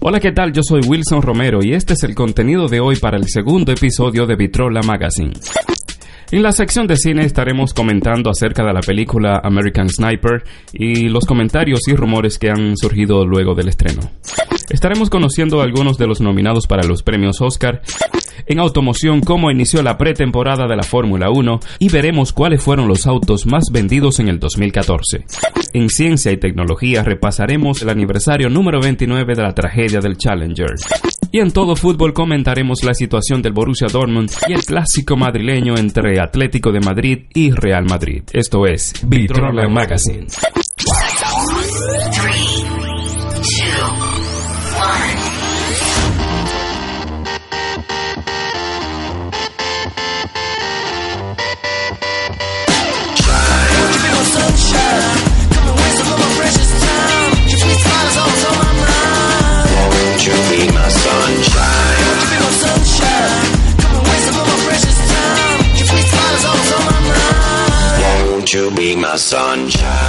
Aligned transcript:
Hola, 0.00 0.20
¿qué 0.20 0.30
tal? 0.30 0.52
Yo 0.52 0.62
soy 0.62 0.80
Wilson 0.86 1.22
Romero 1.22 1.58
y 1.60 1.74
este 1.74 1.94
es 1.94 2.04
el 2.04 2.14
contenido 2.14 2.68
de 2.68 2.78
hoy 2.78 2.96
para 2.96 3.16
el 3.16 3.28
segundo 3.28 3.72
episodio 3.72 4.26
de 4.26 4.36
Vitrola 4.36 4.80
Magazine. 4.82 5.32
En 6.30 6.42
la 6.42 6.52
sección 6.52 6.86
de 6.86 6.96
cine 6.96 7.24
estaremos 7.24 7.74
comentando 7.74 8.30
acerca 8.30 8.64
de 8.64 8.72
la 8.72 8.80
película 8.80 9.40
American 9.42 9.88
Sniper 9.88 10.44
y 10.72 11.08
los 11.08 11.24
comentarios 11.24 11.80
y 11.88 11.94
rumores 11.94 12.38
que 12.38 12.48
han 12.48 12.76
surgido 12.76 13.26
luego 13.26 13.56
del 13.56 13.70
estreno. 13.70 14.02
Estaremos 14.70 15.10
conociendo 15.10 15.62
algunos 15.62 15.98
de 15.98 16.06
los 16.06 16.20
nominados 16.20 16.68
para 16.68 16.86
los 16.86 17.02
premios 17.02 17.40
Oscar, 17.40 17.82
en 18.46 18.58
automoción 18.60 19.20
cómo 19.20 19.50
inició 19.50 19.82
la 19.82 19.98
pretemporada 19.98 20.66
de 20.66 20.76
la 20.76 20.82
Fórmula 20.82 21.30
1 21.30 21.60
y 21.78 21.88
veremos 21.88 22.32
cuáles 22.32 22.62
fueron 22.62 22.88
los 22.88 23.06
autos 23.06 23.46
más 23.46 23.64
vendidos 23.72 24.20
en 24.20 24.28
el 24.28 24.38
2014. 24.38 25.24
En 25.72 25.88
ciencia 25.88 26.32
y 26.32 26.36
tecnología 26.36 27.02
repasaremos 27.02 27.82
el 27.82 27.90
aniversario 27.90 28.48
número 28.48 28.80
29 28.80 29.34
de 29.34 29.42
la 29.42 29.54
tragedia 29.54 30.00
del 30.00 30.16
Challenger. 30.16 30.74
Y 31.30 31.40
en 31.40 31.50
todo 31.50 31.76
fútbol 31.76 32.14
comentaremos 32.14 32.82
la 32.84 32.94
situación 32.94 33.42
del 33.42 33.52
Borussia 33.52 33.88
Dortmund 33.88 34.30
y 34.48 34.54
el 34.54 34.64
clásico 34.64 35.16
madrileño 35.16 35.76
entre 35.76 36.20
Atlético 36.20 36.72
de 36.72 36.80
Madrid 36.80 37.18
y 37.34 37.50
Real 37.50 37.84
Madrid. 37.84 38.22
Esto 38.32 38.66
es 38.66 38.94
Vitrola 39.06 39.68
Magazine. 39.68 40.26
You 68.52 68.70
be 68.70 68.96
my 68.96 69.16
sunshine? 69.16 70.07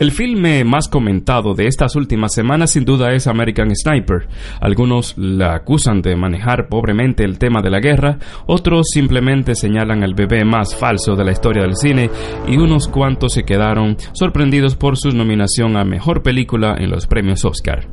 El 0.00 0.10
filme 0.10 0.64
más 0.64 0.88
comentado 0.88 1.54
de 1.54 1.68
estas 1.68 1.94
últimas 1.94 2.34
semanas 2.34 2.72
sin 2.72 2.84
duda 2.84 3.12
es 3.12 3.28
American 3.28 3.70
Sniper. 3.76 4.26
Algunos 4.60 5.16
la 5.16 5.54
acusan 5.54 6.02
de 6.02 6.16
manejar 6.16 6.68
pobremente 6.68 7.22
el 7.22 7.38
tema 7.38 7.62
de 7.62 7.70
la 7.70 7.78
guerra, 7.78 8.18
otros 8.46 8.88
simplemente 8.92 9.54
señalan 9.54 10.02
al 10.02 10.14
bebé 10.14 10.44
más 10.44 10.74
falso 10.74 11.14
de 11.14 11.24
la 11.24 11.30
historia 11.30 11.62
del 11.62 11.76
cine 11.76 12.10
y 12.48 12.56
unos 12.56 12.88
cuantos 12.88 13.34
se 13.34 13.44
quedaron 13.44 13.96
sorprendidos 14.14 14.74
por 14.74 14.98
su 14.98 15.10
nominación 15.10 15.76
a 15.76 15.84
Mejor 15.84 16.24
Película 16.24 16.74
en 16.76 16.90
los 16.90 17.06
premios 17.06 17.44
Oscar. 17.44 17.86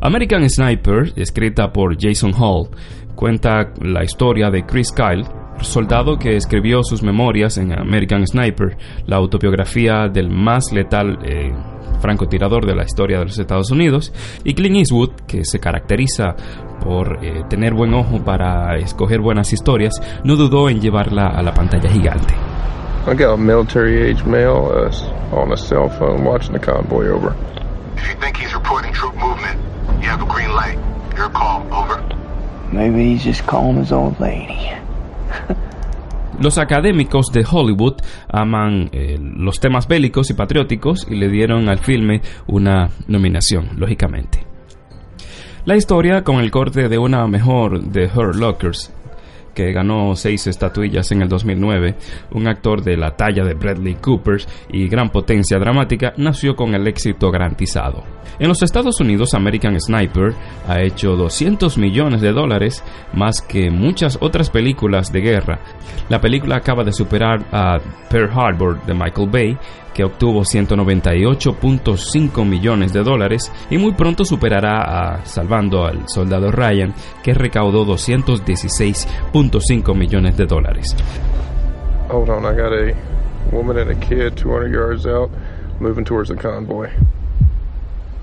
American 0.00 0.48
Sniper, 0.48 1.12
escrita 1.16 1.72
por 1.72 1.96
Jason 2.00 2.34
Hall, 2.38 2.68
cuenta 3.16 3.72
la 3.82 4.04
historia 4.04 4.48
de 4.50 4.64
Chris 4.64 4.92
Kyle, 4.92 5.26
soldado 5.60 6.18
que 6.18 6.36
escribió 6.36 6.82
sus 6.82 7.02
memorias 7.02 7.58
en 7.58 7.72
American 7.72 8.26
Sniper, 8.26 8.76
la 9.06 9.16
autobiografía 9.16 10.08
del 10.08 10.30
más 10.30 10.72
letal 10.72 11.18
eh, 11.24 11.52
francotirador 12.00 12.66
de 12.66 12.74
la 12.74 12.84
historia 12.84 13.18
de 13.18 13.26
los 13.26 13.38
Estados 13.38 13.70
Unidos, 13.70 14.12
y 14.44 14.54
Clint 14.54 14.76
Eastwood, 14.76 15.10
que 15.26 15.44
se 15.44 15.58
caracteriza 15.58 16.36
por 16.82 17.24
eh, 17.24 17.44
tener 17.48 17.74
buen 17.74 17.94
ojo 17.94 18.22
para 18.24 18.76
escoger 18.76 19.20
buenas 19.20 19.52
historias, 19.52 20.00
no 20.24 20.36
dudó 20.36 20.68
en 20.68 20.80
llevarla 20.80 21.28
a 21.28 21.42
la 21.42 21.52
pantalla 21.52 21.90
gigante. 21.90 22.34
I 23.08 23.14
got 23.14 23.34
a 23.34 23.36
military 23.36 24.02
age 24.02 24.24
male 24.24 24.66
uh, 24.66 24.90
on 25.32 25.52
a 25.52 25.56
cell 25.56 25.88
phone 25.88 26.24
watching 26.24 26.52
the 26.52 26.58
convoy 26.58 27.06
over. 27.06 27.36
If 27.96 28.08
you 28.08 28.14
think 28.20 28.36
he's 28.36 28.52
reporting 28.52 28.92
troop 28.92 29.14
movement, 29.14 29.60
you 30.02 30.08
have 30.08 30.20
a 30.20 30.26
green 30.26 30.50
light. 30.50 30.76
Your 31.16 31.30
call, 31.30 31.62
over. 31.72 32.02
Maybe 32.72 33.12
he's 33.12 33.22
just 33.22 33.46
calling 33.46 33.76
his 33.76 33.92
old 33.92 34.18
lady. 34.18 34.72
Los 36.40 36.58
académicos 36.58 37.32
de 37.32 37.46
Hollywood 37.50 37.94
aman 38.28 38.90
eh, 38.92 39.18
los 39.18 39.58
temas 39.58 39.88
bélicos 39.88 40.28
y 40.28 40.34
patrióticos 40.34 41.06
y 41.08 41.14
le 41.14 41.30
dieron 41.30 41.70
al 41.70 41.78
filme 41.78 42.20
una 42.46 42.90
nominación, 43.08 43.70
lógicamente. 43.76 44.44
La 45.64 45.76
historia 45.76 46.22
con 46.24 46.36
el 46.36 46.50
corte 46.50 46.88
de 46.88 46.98
una 46.98 47.26
mejor 47.26 47.80
de 47.80 48.04
Her 48.04 48.36
Lockers, 48.36 48.92
que 49.56 49.72
ganó 49.72 50.14
seis 50.14 50.46
estatuillas 50.46 51.10
en 51.10 51.22
el 51.22 51.28
2009, 51.28 51.96
un 52.32 52.46
actor 52.46 52.82
de 52.82 52.96
la 52.96 53.16
talla 53.16 53.42
de 53.42 53.54
Bradley 53.54 53.94
Cooper 53.94 54.36
y 54.68 54.86
gran 54.86 55.10
potencia 55.10 55.58
dramática, 55.58 56.12
nació 56.18 56.54
con 56.54 56.74
el 56.74 56.86
éxito 56.86 57.30
garantizado. 57.30 58.04
En 58.38 58.48
los 58.48 58.62
Estados 58.62 59.00
Unidos, 59.00 59.32
American 59.32 59.80
Sniper 59.80 60.34
ha 60.68 60.82
hecho 60.82 61.16
200 61.16 61.78
millones 61.78 62.20
de 62.20 62.32
dólares, 62.32 62.84
más 63.14 63.40
que 63.40 63.70
muchas 63.70 64.18
otras 64.20 64.50
películas 64.50 65.10
de 65.10 65.22
guerra. 65.22 65.60
La 66.10 66.20
película 66.20 66.56
acaba 66.56 66.84
de 66.84 66.92
superar 66.92 67.46
a 67.50 67.78
Pearl 68.10 68.30
Harbor 68.30 68.84
de 68.84 68.92
Michael 68.92 69.30
Bay, 69.30 69.58
que 69.96 70.04
obtuvo 70.04 70.42
198.5 70.42 72.44
millones 72.44 72.92
de 72.92 73.02
dólares 73.02 73.50
y 73.70 73.78
muy 73.78 73.94
pronto 73.94 74.26
superará 74.26 75.14
a 75.14 75.24
Salvando 75.24 75.86
al 75.86 76.06
Soldado 76.06 76.52
Ryan, 76.52 76.92
que 77.22 77.32
recaudó 77.32 77.86
216.5 77.86 79.96
millones 79.96 80.36
de 80.36 80.44
dólares. 80.44 80.94
Hold 82.10 82.28
on, 82.28 82.44
I 82.44 82.52
got 82.54 82.74
a 82.74 82.92
woman 83.50 83.78
and 83.78 83.90
a 83.90 83.94
kid 83.94 84.34
200 84.34 84.70
yards 84.70 85.06
out 85.06 85.30
moving 85.80 86.04
towards 86.04 86.28
the 86.28 86.36
convoy. 86.36 86.88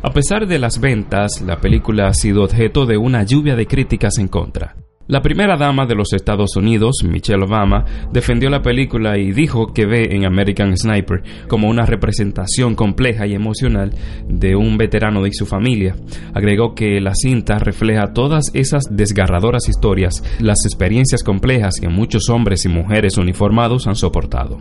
A 0.04 0.12
pesar 0.12 0.46
de 0.46 0.60
las 0.60 0.80
ventas, 0.80 1.42
la 1.42 1.60
película 1.60 2.08
ha 2.08 2.14
sido 2.14 2.44
objeto 2.44 2.86
de 2.86 2.98
una 2.98 3.24
lluvia 3.24 3.56
de 3.56 3.66
críticas 3.66 4.20
en 4.20 4.28
contra. 4.28 4.76
La 5.06 5.22
primera 5.22 5.58
dama 5.58 5.86
de 5.86 5.96
los 5.96 6.14
Estados 6.14 6.56
Unidos, 6.56 7.04
Michelle 7.04 7.44
Obama, 7.44 7.84
defendió 8.14 8.50
la 8.50 8.62
película 8.62 9.18
y 9.18 9.34
dijo 9.34 9.74
que 9.74 9.86
ve 9.86 10.08
en 10.12 10.26
American 10.26 10.78
Sniper 10.78 11.22
como 11.50 11.68
una 11.68 11.86
representación 11.86 12.74
compleja 12.74 13.28
y 13.28 13.34
emocional 13.34 13.92
de 14.30 14.56
un 14.56 14.78
veterano 14.78 15.28
y 15.28 15.34
su 15.34 15.46
familia. 15.46 15.98
Agregó 16.34 16.74
que 16.74 17.02
la 17.02 17.16
cinta 17.16 17.60
refleja 17.60 18.14
todas 18.14 18.46
esas 18.54 18.86
desgarradoras 18.90 19.68
historias, 19.68 20.24
las 20.40 20.66
experiencias 20.66 21.22
complejas 21.22 21.76
que 21.82 21.90
muchos 21.90 22.30
hombres 22.30 22.64
y 22.64 22.70
mujeres 22.70 23.18
uniformados 23.18 23.88
han 23.88 23.96
soportado. 23.96 24.58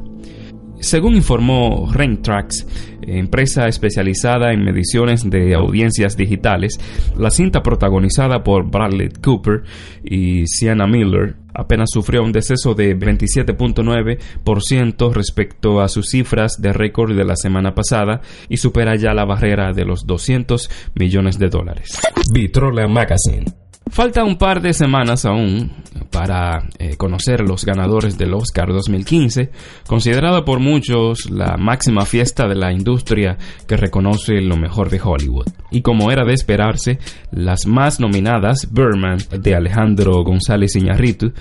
Según 0.82 1.14
informó 1.14 1.88
Raintracks, 1.92 2.66
empresa 3.02 3.68
especializada 3.68 4.52
en 4.52 4.64
mediciones 4.64 5.30
de 5.30 5.54
audiencias 5.54 6.16
digitales, 6.16 6.80
la 7.16 7.30
cinta 7.30 7.62
protagonizada 7.62 8.42
por 8.42 8.68
Bradley 8.68 9.10
Cooper 9.22 9.62
y 10.02 10.48
Sienna 10.48 10.88
Miller 10.88 11.36
apenas 11.54 11.90
sufrió 11.92 12.24
un 12.24 12.32
deceso 12.32 12.74
de 12.74 12.98
27.9% 12.98 15.12
respecto 15.12 15.80
a 15.80 15.88
sus 15.88 16.08
cifras 16.08 16.60
de 16.60 16.72
récord 16.72 17.16
de 17.16 17.24
la 17.24 17.36
semana 17.36 17.76
pasada 17.76 18.20
y 18.48 18.56
supera 18.56 18.96
ya 18.96 19.14
la 19.14 19.24
barrera 19.24 19.72
de 19.72 19.84
los 19.84 20.04
200 20.04 20.68
millones 20.96 21.38
de 21.38 21.48
dólares. 21.48 21.96
Vitrola 22.34 22.88
Magazine. 22.88 23.61
Falta 23.90 24.24
un 24.24 24.36
par 24.36 24.62
de 24.62 24.72
semanas 24.72 25.24
aún 25.24 25.70
para 26.10 26.62
eh, 26.78 26.96
conocer 26.96 27.40
los 27.40 27.64
ganadores 27.64 28.16
del 28.16 28.34
Oscar 28.34 28.68
2015, 28.68 29.50
considerada 29.86 30.44
por 30.44 30.60
muchos 30.60 31.30
la 31.30 31.56
máxima 31.56 32.04
fiesta 32.04 32.46
de 32.46 32.54
la 32.54 32.72
industria 32.72 33.36
que 33.66 33.76
reconoce 33.76 34.40
lo 34.40 34.56
mejor 34.56 34.90
de 34.90 35.00
Hollywood. 35.02 35.48
Y 35.70 35.82
como 35.82 36.10
era 36.10 36.24
de 36.24 36.34
esperarse, 36.34 36.98
las 37.30 37.66
más 37.66 37.98
nominadas, 37.98 38.68
Birdman 38.70 39.18
de 39.38 39.54
Alejandro 39.54 40.22
González 40.22 40.76
Iñárritu, 40.76 41.32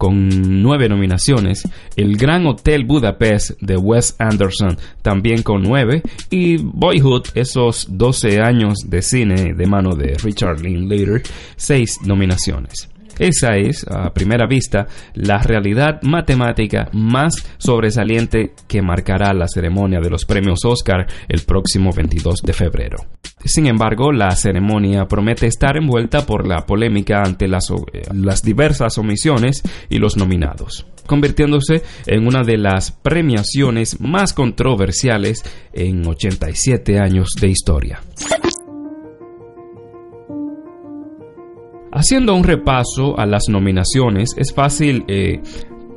con 0.00 0.62
nueve 0.62 0.88
nominaciones, 0.88 1.68
El 1.94 2.16
Gran 2.16 2.46
Hotel 2.46 2.86
Budapest 2.86 3.60
de 3.60 3.76
Wes 3.76 4.16
Anderson 4.18 4.78
también 5.02 5.42
con 5.42 5.62
nueve 5.62 6.00
y 6.30 6.56
Boyhood, 6.56 7.24
esos 7.34 7.86
12 7.90 8.40
años 8.40 8.78
de 8.86 9.02
cine 9.02 9.52
de 9.52 9.66
mano 9.66 9.94
de 9.94 10.16
Richard 10.24 10.62
Linklater, 10.62 11.22
seis 11.56 11.98
nominaciones. 12.02 12.88
Esa 13.20 13.56
es, 13.56 13.86
a 13.86 14.14
primera 14.14 14.46
vista, 14.46 14.86
la 15.12 15.42
realidad 15.42 16.00
matemática 16.00 16.88
más 16.94 17.34
sobresaliente 17.58 18.54
que 18.66 18.80
marcará 18.80 19.34
la 19.34 19.46
ceremonia 19.46 20.00
de 20.00 20.08
los 20.08 20.24
premios 20.24 20.64
Oscar 20.64 21.06
el 21.28 21.42
próximo 21.42 21.92
22 21.92 22.40
de 22.42 22.52
febrero. 22.54 22.96
Sin 23.44 23.66
embargo, 23.66 24.10
la 24.10 24.30
ceremonia 24.30 25.04
promete 25.04 25.46
estar 25.46 25.76
envuelta 25.76 26.24
por 26.24 26.48
la 26.48 26.64
polémica 26.64 27.20
ante 27.22 27.46
las, 27.46 27.70
eh, 27.92 28.04
las 28.14 28.42
diversas 28.42 28.96
omisiones 28.96 29.62
y 29.90 29.98
los 29.98 30.16
nominados 30.16 30.86
convirtiéndose 31.06 31.82
en 32.06 32.24
una 32.24 32.44
de 32.44 32.56
las 32.56 32.92
premiaciones 32.92 34.00
más 34.00 34.32
controversiales 34.32 35.42
en 35.72 36.06
87 36.06 37.00
años 37.00 37.30
de 37.40 37.48
historia. 37.48 38.00
Haciendo 41.92 42.34
un 42.36 42.44
repaso 42.44 43.18
a 43.18 43.26
las 43.26 43.48
nominaciones, 43.48 44.30
es 44.36 44.54
fácil 44.54 45.04
eh, 45.08 45.40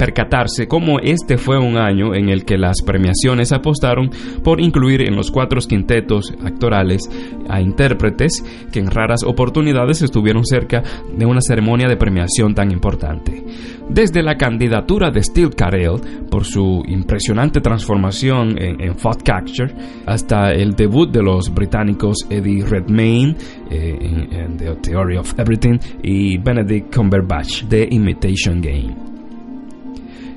percatarse 0.03 0.67
cómo 0.67 0.99
este 0.99 1.37
fue 1.37 1.57
un 1.57 1.77
año 1.77 2.13
en 2.13 2.27
el 2.27 2.43
que 2.43 2.57
las 2.57 2.81
premiaciones 2.81 3.53
apostaron 3.53 4.09
por 4.43 4.59
incluir 4.59 5.01
en 5.01 5.15
los 5.15 5.31
cuatro 5.31 5.61
quintetos 5.61 6.33
actorales 6.43 7.09
a 7.47 7.61
intérpretes 7.61 8.43
que 8.69 8.79
en 8.79 8.91
raras 8.91 9.23
oportunidades 9.23 10.01
estuvieron 10.01 10.43
cerca 10.45 10.83
de 11.17 11.25
una 11.25 11.39
ceremonia 11.39 11.87
de 11.87 11.95
premiación 11.95 12.53
tan 12.53 12.71
importante. 12.71 13.45
Desde 13.89 14.21
la 14.23 14.35
candidatura 14.35 15.09
de 15.09 15.23
Steve 15.23 15.51
Carell 15.55 16.01
por 16.29 16.43
su 16.43 16.83
impresionante 16.85 17.61
transformación 17.61 18.61
en, 18.61 18.81
en 18.81 18.95
Capture 19.23 19.73
hasta 20.05 20.51
el 20.51 20.73
debut 20.73 21.09
de 21.11 21.23
los 21.23 21.53
británicos 21.53 22.17
Eddie 22.29 22.65
Redmayne 22.65 23.37
eh, 23.71 23.97
en 24.31 24.57
The 24.57 24.75
Theory 24.81 25.15
of 25.15 25.33
Everything 25.39 25.79
y 26.01 26.37
Benedict 26.39 26.93
Cumberbatch 26.93 27.63
de 27.63 27.87
Imitation 27.89 28.59
Game. 28.59 29.12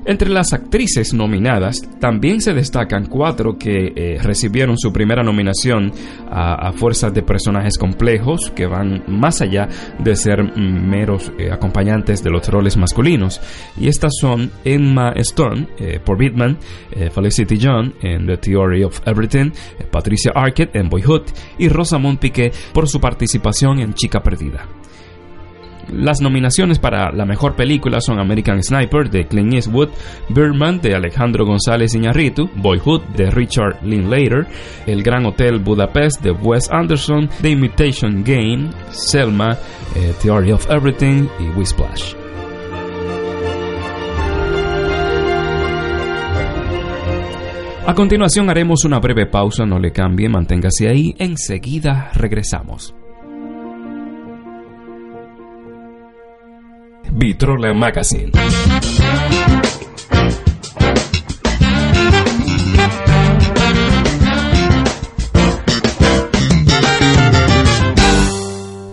Entre 0.07 0.29
las 0.29 0.53
actrices 0.53 1.13
nominadas 1.13 1.81
también 1.99 2.39
se 2.39 2.53
destacan 2.53 3.07
cuatro 3.07 3.57
que 3.57 3.91
eh, 3.93 4.17
recibieron 4.23 4.77
su 4.77 4.93
primera 4.93 5.21
nominación 5.21 5.91
a, 6.31 6.71
fuerzas 6.71 7.13
de 7.13 7.23
personajes 7.23 7.77
complejos 7.77 8.49
que 8.55 8.67
van 8.67 9.03
más 9.07 9.41
allá 9.41 9.67
de 9.99 10.15
ser 10.15 10.57
meros 10.57 11.29
eh, 11.37 11.51
acompañantes 11.51 12.23
de 12.23 12.29
los 12.29 12.47
roles 12.47 12.77
masculinos. 12.77 13.41
Y 13.77 13.89
estas 13.89 14.13
son 14.21 14.49
Emma 14.63 15.11
Stone 15.17 15.67
eh, 15.77 15.99
por 16.03 16.17
Bitman, 16.17 16.57
Felicity 17.13 17.59
John 17.61 17.93
en 18.01 18.25
The 18.27 18.37
Theory 18.37 18.85
of 18.85 19.01
Everything, 19.05 19.51
Patricia 19.91 20.31
Arquette 20.33 20.77
en 20.77 20.87
Boyhood 20.87 21.23
y 21.57 21.67
Rosamund 21.67 22.19
Piquet 22.19 22.55
por 22.73 22.87
su 22.87 23.01
participación 23.01 23.79
en 23.79 23.93
Chica 23.93 24.23
Perdida. 24.23 24.76
Las 25.91 26.21
nominaciones 26.21 26.79
para 26.79 27.11
la 27.11 27.25
mejor 27.25 27.55
película 27.55 28.01
son 28.01 28.19
American 28.19 28.61
Sniper 28.61 29.09
de 29.09 29.25
Clint 29.25 29.53
Eastwood, 29.53 29.89
Birdman 30.29 30.81
de 30.81 30.95
Alejandro 30.95 31.45
González 31.45 31.95
Iñárritu, 31.95 32.49
Boyhood 32.55 33.01
de 33.15 33.31
Richard 33.31 33.79
Linklater, 33.83 34.47
El 34.85 35.03
Gran 35.03 35.25
Hotel 35.25 35.59
Budapest 35.59 36.21
de 36.21 36.31
Wes 36.31 36.69
Anderson, 36.71 37.29
The 37.41 37.51
Imitation 37.51 38.23
Game, 38.23 38.69
Selma, 38.89 39.57
eh, 39.95 40.13
Theory 40.21 40.51
of 40.51 40.69
Everything 40.69 41.27
y 41.39 41.57
Whisplash. 41.57 42.13
A 47.87 47.93
continuación 47.93 48.49
haremos 48.49 48.83
una 48.83 48.99
breve 48.99 49.27
pausa, 49.27 49.65
no 49.65 49.79
le 49.79 49.93
cambie, 49.93 50.27
manténgase 50.27 50.89
ahí, 50.89 51.15
enseguida 51.17 52.11
regresamos. 52.13 52.93
Vitrola 57.19 57.73
Magazine. 57.73 58.31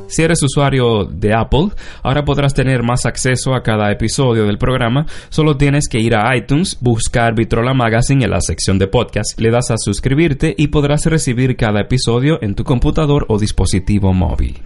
Si 0.08 0.22
eres 0.22 0.42
usuario 0.42 1.04
de 1.04 1.34
Apple, 1.34 1.68
ahora 2.02 2.24
podrás 2.24 2.54
tener 2.54 2.82
más 2.82 3.04
acceso 3.04 3.54
a 3.54 3.62
cada 3.62 3.92
episodio 3.92 4.46
del 4.46 4.56
programa. 4.56 5.04
Solo 5.28 5.58
tienes 5.58 5.86
que 5.86 5.98
ir 5.98 6.16
a 6.16 6.34
iTunes, 6.34 6.78
buscar 6.80 7.34
Vitrola 7.34 7.74
Magazine 7.74 8.24
en 8.24 8.30
la 8.30 8.40
sección 8.40 8.78
de 8.78 8.86
podcast, 8.86 9.38
le 9.38 9.50
das 9.50 9.70
a 9.70 9.76
suscribirte 9.76 10.54
y 10.56 10.68
podrás 10.68 11.04
recibir 11.04 11.56
cada 11.56 11.82
episodio 11.82 12.38
en 12.40 12.54
tu 12.54 12.64
computador 12.64 13.26
o 13.28 13.38
dispositivo 13.38 14.14
móvil. 14.14 14.62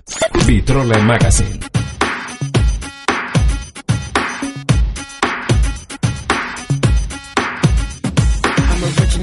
Vitrola 0.46 1.00
Magazine. 1.00 1.77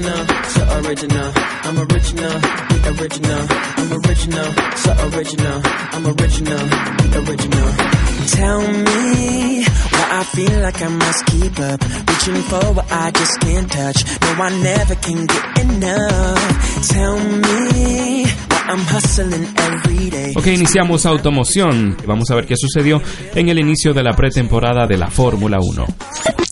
Original. 0.04 1.32
I'm 1.64 1.78
original, 1.78 2.40
the 2.40 2.96
original. 3.00 3.46
I'm 3.76 3.92
original, 3.92 4.52
so 4.76 4.90
original. 5.08 5.60
I'm 5.64 6.06
original, 6.06 6.64
the 7.12 7.24
original. 7.28 7.68
Tell 8.28 8.60
me 8.60 9.64
why 9.64 10.08
I 10.20 10.24
feel 10.24 10.60
like 10.60 10.82
I 10.82 10.88
must 10.88 11.26
keep 11.26 11.58
up. 11.58 11.80
Reaching 12.08 12.42
for 12.50 12.64
what 12.74 12.90
I 12.90 13.10
just 13.10 13.40
can't 13.40 13.70
touch. 13.70 14.04
No, 14.20 14.28
I 14.42 14.50
never 14.62 14.94
can 14.96 15.26
get 15.26 15.58
enough. 15.60 16.88
Tell 16.88 17.18
me 17.18 18.45
Ok, 20.36 20.46
iniciamos 20.48 21.06
automoción. 21.06 21.96
Vamos 22.06 22.30
a 22.30 22.34
ver 22.34 22.46
qué 22.46 22.56
sucedió 22.56 23.00
en 23.34 23.48
el 23.48 23.58
inicio 23.58 23.94
de 23.94 24.02
la 24.02 24.14
pretemporada 24.14 24.86
de 24.86 24.98
la 24.98 25.08
Fórmula 25.08 25.58
1. 25.60 25.86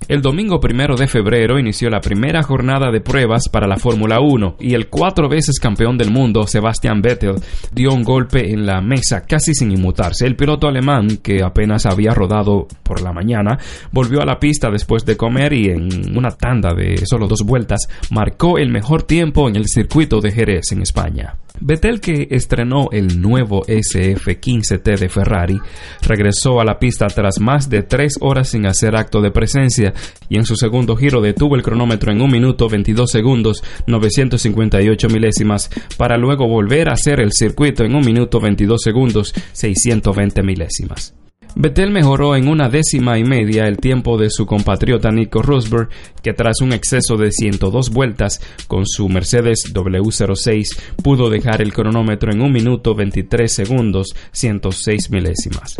El 0.06 0.20
domingo 0.20 0.60
primero 0.60 0.96
de 0.96 1.08
febrero 1.08 1.58
inició 1.58 1.88
la 1.88 2.00
primera 2.00 2.42
jornada 2.42 2.90
de 2.90 3.00
pruebas 3.00 3.48
para 3.50 3.66
la 3.66 3.78
Fórmula 3.78 4.20
1 4.20 4.56
y 4.60 4.74
el 4.74 4.88
cuatro 4.88 5.28
veces 5.28 5.58
campeón 5.58 5.96
del 5.96 6.10
mundo 6.10 6.46
Sebastian 6.46 7.00
Vettel 7.00 7.36
dio 7.72 7.92
un 7.92 8.02
golpe 8.02 8.50
en 8.52 8.66
la 8.66 8.82
mesa 8.82 9.22
casi 9.22 9.54
sin 9.54 9.72
inmutarse. 9.72 10.26
El 10.26 10.36
piloto 10.36 10.68
alemán, 10.68 11.18
que 11.22 11.42
apenas 11.42 11.86
había 11.86 12.12
rodado 12.12 12.68
por 12.82 13.00
la 13.00 13.12
mañana, 13.12 13.58
volvió 13.92 14.20
a 14.20 14.26
la 14.26 14.38
pista 14.38 14.70
después 14.70 15.06
de 15.06 15.16
comer 15.16 15.54
y 15.54 15.70
en 15.70 16.16
una 16.16 16.30
tanda 16.30 16.74
de 16.74 17.02
solo 17.06 17.26
dos 17.26 17.40
vueltas 17.42 17.88
marcó 18.10 18.58
el 18.58 18.70
mejor 18.70 19.04
tiempo 19.04 19.48
en 19.48 19.56
el 19.56 19.68
circuito 19.68 20.20
de 20.20 20.32
Jerez 20.32 20.70
en 20.72 20.82
España. 20.82 21.34
Vettel, 21.60 22.00
que 22.00 22.28
estrenó 22.30 22.88
el 22.90 23.20
nuevo 23.20 23.64
SF-15T 23.66 24.98
de 24.98 25.08
Ferrari, 25.08 25.60
regresó 26.02 26.60
a 26.60 26.64
la 26.64 26.78
pista 26.78 27.06
tras 27.06 27.40
más 27.40 27.70
de 27.70 27.82
tres 27.82 28.16
horas 28.20 28.48
sin 28.48 28.66
hacer 28.66 28.96
acto 28.96 29.20
de 29.20 29.30
presencia 29.30 29.94
y 30.28 30.36
en 30.36 30.44
su 30.44 30.56
segundo 30.56 30.96
giro 30.96 31.20
detuvo 31.20 31.54
el 31.54 31.62
cronómetro 31.62 32.10
en 32.10 32.20
1 32.20 32.28
minuto 32.28 32.68
22 32.68 33.10
segundos 33.10 33.62
958 33.86 35.08
milésimas 35.08 35.70
para 35.96 36.16
luego 36.16 36.48
volver 36.48 36.88
a 36.88 36.94
hacer 36.94 37.20
el 37.20 37.30
circuito 37.32 37.84
en 37.84 37.94
1 37.94 38.04
minuto 38.04 38.40
22 38.40 38.80
segundos 38.82 39.32
620 39.52 40.42
milésimas. 40.42 41.14
Vettel 41.56 41.90
mejoró 41.90 42.34
en 42.34 42.48
una 42.48 42.68
décima 42.68 43.18
y 43.18 43.24
media 43.24 43.66
el 43.66 43.76
tiempo 43.76 44.18
de 44.18 44.28
su 44.28 44.44
compatriota 44.44 45.10
Nico 45.12 45.40
Rosberg, 45.40 45.88
que 46.20 46.32
tras 46.32 46.60
un 46.60 46.72
exceso 46.72 47.16
de 47.16 47.30
102 47.30 47.90
vueltas 47.90 48.40
con 48.66 48.86
su 48.86 49.08
Mercedes 49.08 49.72
W06 49.72 50.78
pudo 51.02 51.30
dejar 51.30 51.62
el 51.62 51.72
cronómetro 51.72 52.32
en 52.32 52.40
1 52.40 52.50
minuto 52.50 52.94
23 52.94 53.52
segundos 53.52 54.14
106 54.32 55.10
milésimas. 55.10 55.76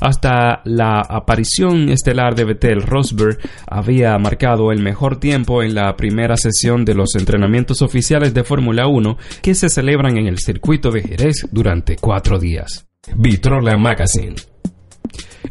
Hasta 0.00 0.62
la 0.64 1.00
aparición 1.00 1.90
estelar 1.90 2.34
de 2.34 2.44
Vettel, 2.44 2.80
Rosberg 2.80 3.38
había 3.66 4.16
marcado 4.16 4.72
el 4.72 4.80
mejor 4.80 5.20
tiempo 5.20 5.62
en 5.62 5.74
la 5.74 5.94
primera 5.96 6.38
sesión 6.38 6.86
de 6.86 6.94
los 6.94 7.14
entrenamientos 7.14 7.82
oficiales 7.82 8.32
de 8.32 8.42
Fórmula 8.42 8.86
1 8.86 9.18
que 9.42 9.54
se 9.54 9.68
celebran 9.68 10.16
en 10.16 10.26
el 10.26 10.38
circuito 10.38 10.90
de 10.90 11.02
Jerez 11.02 11.46
durante 11.50 11.96
cuatro 11.96 12.38
días. 12.38 12.86
Vitrola 13.14 13.76
Magazine 13.76 14.36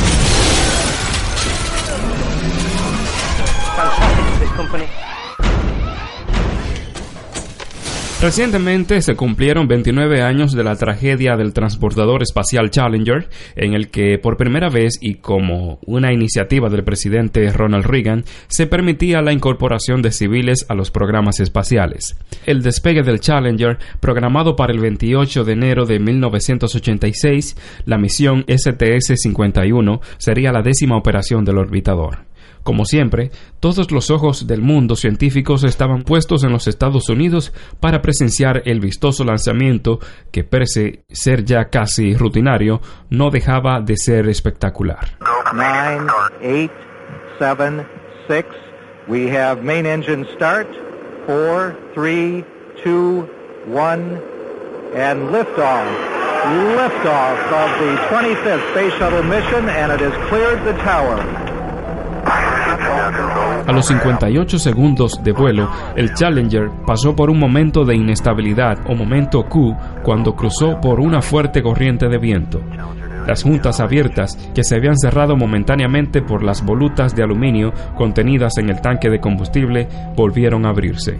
Recientemente 8.25 9.03
se 9.03 9.15
cumplieron 9.15 9.67
29 9.67 10.24
años 10.24 10.51
de 10.53 10.63
la 10.63 10.75
tragedia 10.75 11.38
del 11.38 11.53
transportador 11.53 12.24
espacial 12.24 12.72
Challenger, 12.72 13.29
en 13.55 13.75
el 13.75 13.89
que 13.89 14.17
por 14.17 14.36
primera 14.36 14.67
vez 14.67 14.98
y 15.00 15.17
como 15.17 15.77
una 15.86 16.12
iniciativa 16.12 16.67
del 16.70 16.84
presidente 16.84 17.51
Ronald 17.51 17.86
Reagan 17.86 18.25
se 18.48 18.65
permitía 18.65 19.22
la 19.22 19.32
incorporación 19.32 20.01
de 20.01 20.12
civiles 20.12 20.65
a 20.70 20.74
los 20.74 20.89
programas 20.89 21.39
espaciales. 21.39 22.17
El 22.48 22.63
despegue 22.63 23.03
del 23.03 23.20
Challenger, 23.20 23.77
programado 24.00 24.55
para 24.55 24.74
el 24.74 24.79
28 24.79 25.44
de 25.44 25.53
enero 25.53 25.86
de 25.86 26.00
1986, 26.00 27.55
la 27.86 28.00
misión 28.00 28.44
STS-51 28.48 30.00
sería 30.17 30.51
la 30.51 30.63
décima 30.63 30.98
operación 30.98 31.46
del 31.46 31.60
orbitador. 31.60 32.25
Como 32.65 32.84
siempre, 32.84 33.29
todos 33.60 33.91
los 33.91 34.10
ojos 34.10 34.48
del 34.48 34.63
mundo 34.63 34.95
científicos 34.95 35.63
estaban 35.63 36.01
puestos 36.01 36.43
en 36.43 36.51
los 36.51 36.67
Estados 36.67 37.10
Unidos 37.10 37.53
para 37.79 38.01
presenciar 38.01 38.63
el 38.65 38.79
vistoso 38.79 39.24
lanzamiento 39.24 40.00
que, 40.31 40.43
pese 40.43 41.03
ser 41.10 41.45
ya 41.45 41.65
casi 41.65 42.15
rutinario, 42.15 42.81
no 43.12 43.29
dejaba 43.29 43.81
de 43.81 43.95
ser 43.98 44.27
espectacular. 44.27 45.15
Nine, 45.53 46.07
eight, 46.41 46.72
seven, 47.38 47.86
six. 48.27 48.48
We 49.07 49.29
have 49.29 49.62
main 49.62 49.86
engine 49.86 50.25
start. 50.36 50.65
Four, 51.27 51.77
three, 51.93 52.43
two, 52.84 53.29
one, 53.67 54.19
and 54.95 55.29
liftoff. 55.29 55.86
Liftoff 56.74 57.38
of 57.53 57.79
the 57.79 57.95
25th 58.10 58.72
Space 58.72 58.93
Shuttle 58.93 59.22
mission, 59.22 59.69
and 59.69 59.91
it 59.91 60.00
has 60.00 60.29
cleared 60.29 60.63
the 60.65 60.74
tower. 60.81 61.44
A 63.68 63.72
los 63.72 63.88
58 63.88 64.60
segundos 64.60 65.24
de 65.24 65.32
vuelo, 65.32 65.70
el 65.96 66.13
Challenger 66.13 66.70
pasó 66.86 67.15
por 67.15 67.30
un 67.30 67.39
momento 67.39 67.84
de 67.84 67.96
inestabilidad 67.96 68.80
o 68.88 68.94
momento 68.94 69.44
Q 69.44 69.75
cuando 70.04 70.36
cruzó 70.36 70.80
por 70.80 71.00
una 71.00 71.22
fuerte 71.22 71.63
corriente 71.63 72.08
de 72.08 72.18
viento. 72.20 72.62
Las 73.25 73.42
juntas 73.42 73.80
abiertas, 73.80 74.38
que 74.54 74.63
se 74.63 74.75
habían 74.75 74.98
cerrado 74.98 75.36
momentáneamente 75.36 76.22
por 76.22 76.44
las 76.44 76.63
volutas 76.63 77.15
de 77.15 77.24
aluminio 77.24 77.74
contenidas 77.98 78.58
en 78.60 78.70
el 78.70 78.82
tanque 78.82 79.10
de 79.10 79.20
combustible, 79.20 79.88
volvieron 80.15 80.65
a 80.65 80.70
abrirse. 80.70 81.18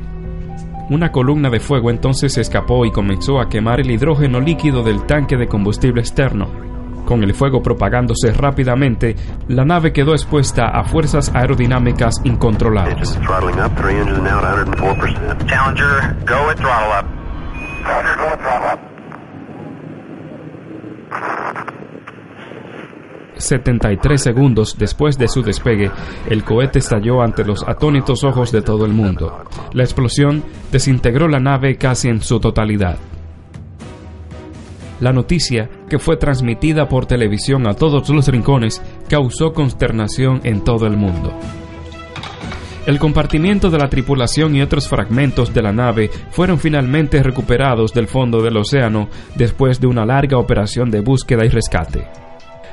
Una 0.92 1.12
columna 1.12 1.50
de 1.50 1.60
fuego 1.60 1.90
entonces 1.90 2.34
se 2.34 2.42
escapó 2.42 2.86
y 2.86 2.92
comenzó 2.92 3.40
a 3.40 3.50
quemar 3.50 3.80
el 3.80 3.90
hidrógeno 3.90 4.40
líquido 4.40 4.84
del 4.84 5.08
tanque 5.08 5.36
de 5.36 5.48
combustible 5.48 6.02
externo. 6.02 6.75
Con 7.06 7.24
el 7.24 7.34
fuego 7.34 7.62
propagándose 7.62 8.32
rápidamente, 8.32 9.16
la 9.48 9.64
nave 9.64 9.94
quedó 9.94 10.14
expuesta 10.14 10.70
a 10.70 10.84
fuerzas 10.84 11.32
aerodinámicas 11.36 12.16
incontrolables. 12.24 13.20
Throttling 13.22 13.60
up, 13.60 13.76
three 13.78 13.96
engines 13.96 14.24
now 14.24 14.40
at 14.40 14.68
104%. 14.68 15.46
Challenger, 15.48 16.16
go 16.26 16.50
at 16.50 16.58
throttle 16.58 16.92
up. 17.00 17.06
Challenger, 17.84 18.16
go 18.18 18.26
at 18.26 18.40
throttle 18.40 18.70
up. 18.74 18.96
73 23.38 24.22
segundos 24.22 24.78
después 24.78 25.18
de 25.18 25.28
su 25.28 25.44
despegue, 25.44 25.92
el 26.28 26.44
cohete 26.44 26.80
estalló 26.80 27.22
ante 27.22 27.44
los 27.44 27.64
atónitos 27.68 28.24
ojos 28.24 28.52
de 28.52 28.62
todo 28.62 28.86
el 28.86 28.94
mundo. 28.94 29.44
La 29.74 29.84
explosión 29.84 30.44
desintegró 30.72 31.28
la 31.28 31.40
nave 31.40 31.78
casi 31.78 32.10
en 32.10 32.22
su 32.22 32.40
totalidad. 32.40 32.98
La 35.00 35.12
noticia, 35.12 35.70
que 35.90 36.00
fue 36.00 36.18
transmitida 36.18 36.88
por 36.88 37.06
televisión 37.06 37.68
a 37.68 37.74
todos 37.74 38.10
los 38.10 38.28
rincones, 38.28 38.82
causó 39.10 39.54
consternación 39.54 40.42
en 40.44 40.64
todo 40.64 40.88
el 40.88 40.96
mundo. 40.96 41.38
El 42.86 43.00
compartimiento 43.00 43.72
de 43.72 43.80
la 43.80 43.90
tripulación 43.90 44.56
y 44.56 44.62
otros 44.62 44.88
fragmentos 44.88 45.54
de 45.54 45.62
la 45.64 45.74
nave 45.74 46.10
fueron 46.30 46.60
finalmente 46.60 47.22
recuperados 47.24 47.92
del 47.94 48.08
fondo 48.08 48.44
del 48.44 48.58
océano 48.58 49.10
después 49.36 49.82
de 49.82 49.88
una 49.88 50.06
larga 50.06 50.38
operación 50.38 50.92
de 50.92 51.00
búsqueda 51.00 51.46
y 51.46 51.50
rescate. 51.50 52.25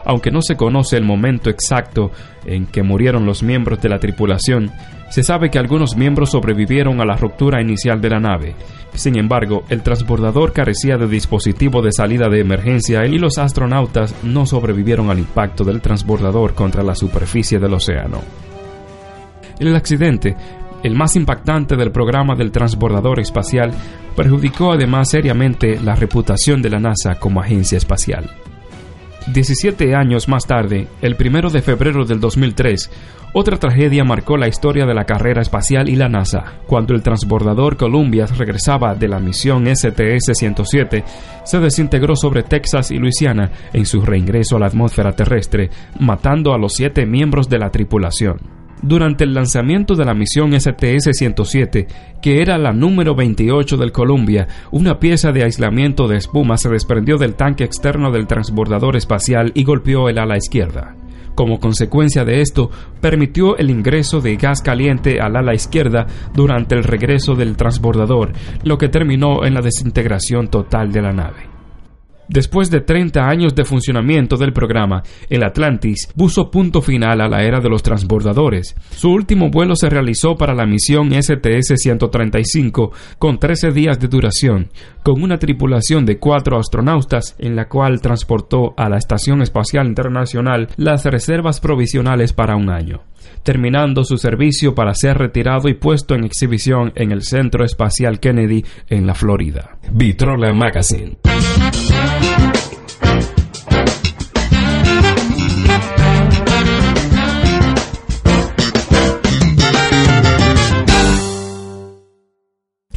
Aunque 0.05 0.31
no 0.31 0.43
se 0.43 0.57
conoce 0.57 0.97
el 0.97 1.05
momento 1.05 1.51
exacto 1.51 2.11
en 2.45 2.67
que 2.67 2.83
murieron 2.83 3.27
los 3.27 3.43
miembros 3.43 3.81
de 3.81 3.89
la 3.89 3.99
tripulación, 3.99 4.71
se 5.11 5.23
sabe 5.23 5.51
que 5.51 5.59
algunos 5.59 5.95
miembros 5.95 6.31
sobrevivieron 6.31 7.01
a 7.01 7.05
la 7.05 7.17
ruptura 7.17 7.61
inicial 7.61 8.01
de 8.01 8.11
la 8.11 8.19
nave. 8.19 8.55
Sin 8.95 9.19
embargo, 9.19 9.65
el 9.69 9.83
transbordador 9.83 10.53
carecía 10.53 10.97
de 10.97 11.07
dispositivo 11.07 11.83
de 11.83 11.93
salida 11.93 12.29
de 12.29 12.41
emergencia 12.41 13.07
y 13.07 13.19
los 13.19 13.39
astronautas 13.39 14.15
no 14.23 14.47
sobrevivieron 14.47 15.11
al 15.11 15.19
impacto 15.19 15.65
del 15.65 15.81
transbordador 15.81 16.55
contra 16.55 16.83
la 16.83 16.95
superficie 16.95 17.59
del 17.59 17.75
océano. 17.75 18.21
El 19.59 19.77
accidente, 19.77 20.35
el 20.83 20.95
más 20.95 21.15
impactante 21.17 21.77
del 21.77 21.93
programa 21.93 22.35
del 22.35 22.51
transbordador 22.51 23.21
espacial, 23.21 23.73
perjudicó 24.17 24.73
además 24.73 25.11
seriamente 25.11 25.79
la 25.79 25.95
reputación 25.95 26.61
de 26.61 26.71
la 26.71 26.81
NASA 26.81 27.15
como 27.17 27.41
agencia 27.41 27.79
espacial. 27.79 28.31
17 29.29 29.95
años 29.95 30.29
más 30.29 30.47
tarde, 30.47 30.89
el 31.01 31.17
1 31.19 31.51
de 31.51 31.63
febrero 31.63 32.05
del 32.05 32.21
2003, 32.21 32.91
otra 33.35 33.57
tragedia 33.57 34.05
marcó 34.05 34.37
la 34.37 34.49
historia 34.49 34.85
de 34.85 34.95
la 34.95 35.05
carrera 35.05 35.41
espacial 35.41 35.89
y 35.89 35.97
la 35.97 36.09
NASA. 36.09 36.59
Cuando 36.67 36.95
el 36.95 37.03
transbordador 37.03 37.77
Columbia 37.77 38.27
regresaba 38.27 38.95
de 38.95 39.09
la 39.09 39.21
misión 39.21 39.65
STS-107, 39.65 41.05
se 41.45 41.59
desintegró 41.59 42.15
sobre 42.15 42.43
Texas 42.43 42.91
y 42.91 42.99
Luisiana 42.99 43.51
en 43.73 43.87
su 43.87 44.03
reingreso 44.03 44.57
a 44.57 44.61
la 44.61 44.67
atmósfera 44.67 45.13
terrestre, 45.13 45.71
matando 45.99 46.53
a 46.53 46.59
los 46.59 46.75
siete 46.75 47.07
miembros 47.07 47.49
de 47.49 47.59
la 47.59 47.71
tripulación. 47.71 48.62
Durante 48.83 49.23
el 49.23 49.33
lanzamiento 49.33 49.95
de 49.95 50.05
la 50.05 50.13
misión 50.13 50.51
STS-107, 50.51 51.87
que 52.21 52.43
era 52.43 52.59
la 52.59 52.73
número 52.73 53.15
28 53.15 53.77
del 53.77 53.93
Columbia, 53.93 54.49
una 54.73 54.99
pieza 54.99 55.31
de 55.31 55.45
aislamiento 55.45 56.09
de 56.09 56.17
espuma 56.17 56.57
se 56.57 56.69
desprendió 56.69 57.17
del 57.17 57.37
tanque 57.37 57.63
externo 57.63 58.11
del 58.11 58.27
transbordador 58.27 58.97
espacial 58.97 59.53
y 59.55 59.63
golpeó 59.63 60.09
el 60.09 60.19
ala 60.19 60.37
izquierda. 60.37 60.97
Como 61.37 61.61
consecuencia 61.61 62.25
de 62.25 62.41
esto, 62.41 62.71
permitió 63.01 63.57
el 63.57 63.71
ingreso 63.71 64.21
de 64.21 64.37
gas 64.37 64.61
caliente 64.63 65.21
al 65.21 65.37
ala 65.37 65.55
izquierda 65.55 66.09
durante 66.35 66.75
el 66.75 66.83
regreso 66.83 67.37
del 67.37 67.57
transbordador, 67.57 68.33
lo 68.65 68.79
que 68.79 68.89
terminó 68.89 69.45
en 69.45 69.55
la 69.55 69.63
desintegración 69.63 70.49
total 70.49 70.91
de 70.91 71.03
la 71.03 71.13
nave. 71.13 71.53
Después 72.29 72.71
de 72.71 72.81
30 72.81 73.29
años 73.29 73.55
de 73.55 73.65
funcionamiento 73.65 74.37
del 74.37 74.53
programa, 74.53 75.03
el 75.29 75.43
Atlantis 75.43 76.09
puso 76.17 76.51
punto 76.51 76.81
final 76.81 77.21
a 77.21 77.29
la 77.29 77.43
era 77.43 77.61
de 77.61 77.69
los 77.69 77.83
transbordadores. 77.83 78.75
Su 78.91 79.11
último 79.11 79.51
vuelo 79.51 79.75
se 79.77 79.91
realizó 79.91 80.37
para 80.37 80.55
la 80.55 80.65
misión 80.65 81.11
STS-135 81.11 82.91
con 83.19 83.39
13 83.39 83.73
días 83.73 83.99
de 83.99 84.09
duración, 84.09 84.71
con 85.03 85.23
una 85.23 85.39
tripulación 85.39 86.07
de 86.07 86.19
cuatro 86.19 86.59
astronautas 86.59 87.35
en 87.39 87.57
la 87.57 87.69
cual 87.69 88.01
transportó 88.01 88.75
a 88.77 88.89
la 88.89 88.99
Estación 88.99 89.43
Espacial 89.43 89.87
Internacional 89.87 90.69
las 90.77 91.05
reservas 91.05 91.61
provisionales 91.61 92.33
para 92.33 92.57
un 92.57 92.71
año 92.71 93.03
terminando 93.43 94.05
su 94.05 94.19
servicio 94.19 94.75
para 94.75 94.95
ser 94.95 95.19
retirado 95.19 95.69
y 95.69 95.75
puesto 95.75 96.15
en 96.15 96.25
exhibición 96.25 96.93
en 96.95 97.13
el 97.13 97.23
Centro 97.23 97.65
Espacial 97.65 98.21
Kennedy 98.21 98.65
en 98.89 99.07
la 99.07 99.15
Florida. 99.15 99.79
Vitrola 99.91 100.53
Magazine. 100.53 101.17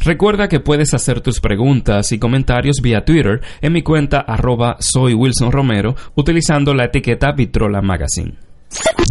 Recuerda 0.06 0.46
que 0.46 0.60
puedes 0.60 0.94
hacer 0.94 1.20
tus 1.20 1.40
preguntas 1.40 2.12
y 2.12 2.20
comentarios 2.20 2.76
vía 2.80 3.04
Twitter 3.04 3.40
en 3.60 3.72
mi 3.72 3.82
cuenta 3.82 4.20
arroba 4.20 4.76
soy 4.78 5.14
Wilson 5.14 5.50
Romero 5.50 5.96
utilizando 6.14 6.72
la 6.74 6.84
etiqueta 6.84 7.32
Vitrola 7.32 7.82
Magazine. 7.82 8.34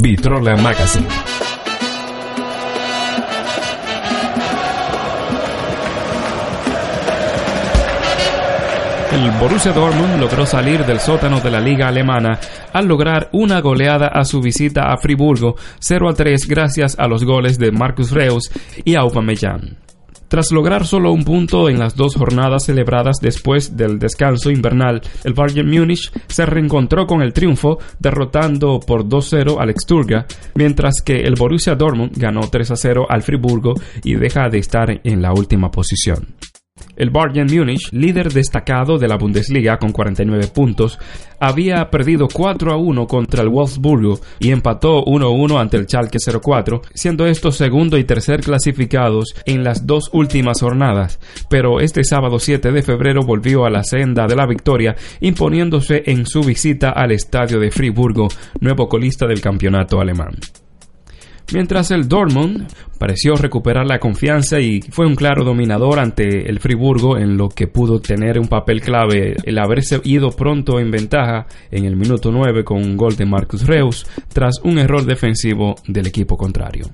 Vitrola 0.01 0.55
Magazine. 0.55 1.05
El 9.11 9.31
Borussia 9.31 9.73
Dortmund 9.73 10.21
logró 10.21 10.45
salir 10.45 10.85
del 10.85 11.01
sótano 11.01 11.41
de 11.41 11.51
la 11.51 11.59
liga 11.59 11.89
alemana 11.89 12.39
al 12.71 12.85
lograr 12.85 13.27
una 13.33 13.59
goleada 13.59 14.07
a 14.07 14.23
su 14.23 14.39
visita 14.39 14.93
a 14.93 14.95
Friburgo 14.95 15.57
0 15.77 16.09
a 16.09 16.13
3 16.13 16.47
gracias 16.47 16.97
a 16.97 17.09
los 17.09 17.25
goles 17.25 17.59
de 17.59 17.73
Marcus 17.73 18.11
Reus 18.11 18.49
y 18.85 18.95
Aubameyang. 18.95 19.84
Tras 20.35 20.51
lograr 20.51 20.85
solo 20.85 21.13
un 21.13 21.23
punto 21.23 21.69
en 21.69 21.79
las 21.79 21.95
dos 21.95 22.15
jornadas 22.15 22.65
celebradas 22.65 23.19
después 23.21 23.77
del 23.77 23.99
descanso 23.99 24.51
invernal, 24.51 25.01
el 25.23 25.33
Bayern 25.33 25.69
Múnich 25.69 26.11
se 26.27 26.45
reencontró 26.45 27.07
con 27.07 27.21
el 27.21 27.31
triunfo 27.31 27.79
derrotando 27.99 28.81
por 28.81 29.07
2-0 29.07 29.61
al 29.61 29.69
Exturga, 29.69 30.25
mientras 30.55 31.01
que 31.01 31.21
el 31.21 31.35
Borussia 31.35 31.75
Dortmund 31.75 32.17
ganó 32.17 32.41
3-0 32.41 33.05
al 33.07 33.21
Friburgo 33.21 33.75
y 34.03 34.15
deja 34.15 34.49
de 34.49 34.57
estar 34.57 34.99
en 35.05 35.21
la 35.21 35.31
última 35.31 35.71
posición. 35.71 36.27
El 36.95 37.09
Bayern 37.09 37.53
Múnich, 37.53 37.91
líder 37.91 38.31
destacado 38.31 38.97
de 38.97 39.07
la 39.07 39.17
Bundesliga 39.17 39.77
con 39.77 39.91
49 39.91 40.47
puntos, 40.47 40.97
había 41.39 41.89
perdido 41.89 42.27
4 42.31 42.71
a 42.71 42.77
1 42.77 43.07
contra 43.07 43.43
el 43.43 43.49
Wolfsburgo 43.49 44.19
y 44.39 44.51
empató 44.51 45.03
1 45.03 45.25
a 45.25 45.29
1 45.29 45.59
ante 45.59 45.77
el 45.77 45.85
Schalke 45.85 46.17
04, 46.19 46.81
siendo 46.93 47.25
estos 47.25 47.57
segundo 47.57 47.97
y 47.97 48.03
tercer 48.03 48.41
clasificados 48.41 49.35
en 49.45 49.63
las 49.63 49.85
dos 49.85 50.09
últimas 50.13 50.61
jornadas. 50.61 51.19
Pero 51.49 51.79
este 51.79 52.03
sábado 52.03 52.39
7 52.39 52.71
de 52.71 52.81
febrero 52.81 53.21
volvió 53.23 53.65
a 53.65 53.69
la 53.69 53.83
senda 53.83 54.27
de 54.27 54.35
la 54.35 54.45
victoria, 54.45 54.95
imponiéndose 55.19 56.03
en 56.05 56.25
su 56.25 56.41
visita 56.41 56.91
al 56.91 57.11
estadio 57.11 57.59
de 57.59 57.71
Friburgo, 57.71 58.27
nuevo 58.61 58.87
colista 58.87 59.27
del 59.27 59.41
campeonato 59.41 59.99
alemán. 59.99 60.35
Mientras 61.53 61.91
el 61.91 62.07
Dortmund 62.07 62.67
pareció 62.97 63.35
recuperar 63.35 63.85
la 63.85 63.99
confianza 63.99 64.59
y 64.59 64.81
fue 64.81 65.05
un 65.05 65.15
claro 65.15 65.43
dominador 65.43 65.99
ante 65.99 66.49
el 66.49 66.59
Friburgo 66.59 67.17
en 67.17 67.37
lo 67.37 67.49
que 67.49 67.67
pudo 67.67 67.99
tener 67.99 68.39
un 68.39 68.47
papel 68.47 68.81
clave 68.81 69.35
el 69.43 69.57
haberse 69.59 70.01
ido 70.03 70.31
pronto 70.31 70.79
en 70.79 70.91
ventaja 70.91 71.45
en 71.71 71.85
el 71.85 71.95
minuto 71.95 72.31
9 72.31 72.63
con 72.63 72.77
un 72.77 72.97
gol 72.97 73.15
de 73.15 73.25
Marcus 73.25 73.67
Reus 73.67 74.05
tras 74.33 74.59
un 74.63 74.79
error 74.79 75.05
defensivo 75.05 75.75
del 75.87 76.07
equipo 76.07 76.37
contrario. 76.37 76.85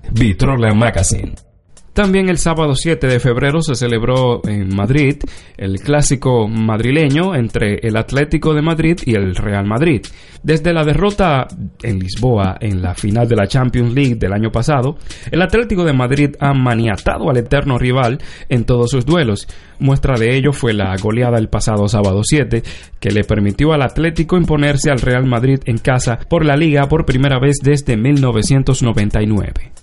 También 1.93 2.29
el 2.29 2.37
sábado 2.37 2.73
7 2.73 3.05
de 3.05 3.19
febrero 3.19 3.61
se 3.61 3.75
celebró 3.75 4.39
en 4.47 4.73
Madrid 4.73 5.17
el 5.57 5.81
clásico 5.81 6.47
madrileño 6.47 7.35
entre 7.35 7.79
el 7.85 7.97
Atlético 7.97 8.53
de 8.53 8.61
Madrid 8.61 8.97
y 9.05 9.15
el 9.15 9.35
Real 9.35 9.65
Madrid. 9.65 10.01
Desde 10.41 10.71
la 10.71 10.85
derrota 10.85 11.47
en 11.83 11.99
Lisboa 11.99 12.55
en 12.61 12.81
la 12.81 12.95
final 12.95 13.27
de 13.27 13.35
la 13.35 13.45
Champions 13.45 13.93
League 13.93 14.15
del 14.15 14.31
año 14.31 14.53
pasado, 14.53 14.95
el 15.31 15.41
Atlético 15.41 15.83
de 15.83 15.91
Madrid 15.91 16.35
ha 16.39 16.53
maniatado 16.53 17.29
al 17.29 17.35
eterno 17.35 17.77
rival 17.77 18.19
en 18.47 18.63
todos 18.63 18.89
sus 18.89 19.05
duelos. 19.05 19.45
Muestra 19.79 20.17
de 20.17 20.37
ello 20.37 20.53
fue 20.53 20.73
la 20.73 20.95
goleada 20.95 21.37
el 21.37 21.49
pasado 21.49 21.89
sábado 21.89 22.21
7, 22.23 22.63
que 23.01 23.11
le 23.11 23.25
permitió 23.25 23.73
al 23.73 23.81
Atlético 23.81 24.37
imponerse 24.37 24.91
al 24.91 25.01
Real 25.01 25.25
Madrid 25.25 25.59
en 25.65 25.77
casa 25.77 26.19
por 26.29 26.45
la 26.45 26.55
liga 26.55 26.87
por 26.87 27.05
primera 27.05 27.37
vez 27.37 27.57
desde 27.61 27.97
1999. 27.97 29.80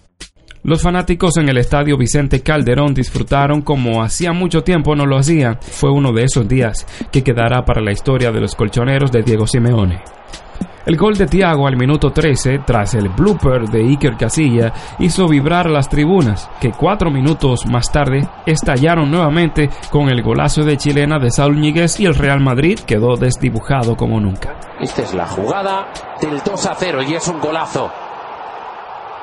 Los 0.68 0.82
fanáticos 0.82 1.38
en 1.38 1.48
el 1.48 1.56
estadio 1.56 1.96
Vicente 1.96 2.42
Calderón 2.42 2.92
disfrutaron 2.92 3.62
como 3.62 4.02
hacía 4.02 4.34
mucho 4.34 4.62
tiempo 4.62 4.94
no 4.94 5.06
lo 5.06 5.16
hacían. 5.16 5.58
Fue 5.62 5.90
uno 5.90 6.12
de 6.12 6.24
esos 6.24 6.46
días 6.46 6.86
que 7.10 7.24
quedará 7.24 7.64
para 7.64 7.80
la 7.80 7.90
historia 7.90 8.30
de 8.32 8.42
los 8.42 8.54
colchoneros 8.54 9.10
de 9.10 9.22
Diego 9.22 9.46
Simeone. 9.46 10.02
El 10.84 10.98
gol 10.98 11.16
de 11.16 11.24
Thiago 11.24 11.66
al 11.66 11.78
minuto 11.78 12.10
13, 12.10 12.64
tras 12.66 12.92
el 12.92 13.08
blooper 13.08 13.62
de 13.70 13.80
Iker 13.80 14.18
Casilla, 14.18 14.74
hizo 14.98 15.26
vibrar 15.26 15.70
las 15.70 15.88
tribunas, 15.88 16.50
que 16.60 16.72
cuatro 16.72 17.10
minutos 17.10 17.64
más 17.64 17.90
tarde 17.90 18.28
estallaron 18.44 19.10
nuevamente 19.10 19.70
con 19.88 20.10
el 20.10 20.22
golazo 20.22 20.64
de 20.64 20.76
chilena 20.76 21.18
de 21.18 21.30
Saúl 21.30 21.58
Ñíguez 21.58 21.98
y 21.98 22.04
el 22.04 22.14
Real 22.14 22.40
Madrid 22.40 22.78
quedó 22.80 23.16
desdibujado 23.16 23.96
como 23.96 24.20
nunca. 24.20 24.54
Esta 24.78 25.00
es 25.00 25.14
la 25.14 25.26
jugada 25.26 25.88
del 26.20 26.42
2 26.44 26.66
a 26.66 26.74
0 26.74 27.00
y 27.08 27.14
es 27.14 27.26
un 27.26 27.40
golazo. 27.40 27.90